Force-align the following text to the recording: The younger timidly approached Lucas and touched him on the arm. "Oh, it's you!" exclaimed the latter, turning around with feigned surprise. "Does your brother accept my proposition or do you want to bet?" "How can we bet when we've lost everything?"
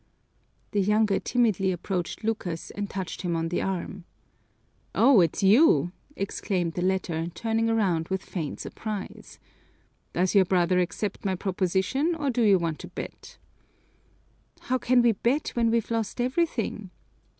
The 0.71 0.81
younger 0.81 1.19
timidly 1.19 1.71
approached 1.71 2.23
Lucas 2.23 2.71
and 2.71 2.89
touched 2.89 3.21
him 3.21 3.35
on 3.35 3.49
the 3.49 3.61
arm. 3.61 4.05
"Oh, 4.95 5.19
it's 5.21 5.43
you!" 5.43 5.91
exclaimed 6.15 6.73
the 6.73 6.81
latter, 6.81 7.27
turning 7.35 7.69
around 7.69 8.07
with 8.07 8.23
feigned 8.25 8.59
surprise. 8.59 9.37
"Does 10.13 10.33
your 10.33 10.45
brother 10.45 10.79
accept 10.79 11.23
my 11.23 11.35
proposition 11.35 12.15
or 12.17 12.31
do 12.31 12.41
you 12.41 12.57
want 12.57 12.79
to 12.79 12.87
bet?" 12.87 13.37
"How 14.61 14.79
can 14.79 15.03
we 15.03 15.11
bet 15.11 15.49
when 15.49 15.69
we've 15.69 15.91
lost 15.91 16.19
everything?" 16.19 16.89